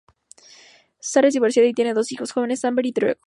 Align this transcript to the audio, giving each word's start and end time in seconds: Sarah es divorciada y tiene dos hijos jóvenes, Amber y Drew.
Sarah 0.99 1.27
es 1.27 1.35
divorciada 1.35 1.69
y 1.69 1.73
tiene 1.75 1.93
dos 1.93 2.11
hijos 2.11 2.31
jóvenes, 2.31 2.65
Amber 2.65 2.87
y 2.87 2.91
Drew. 2.91 3.17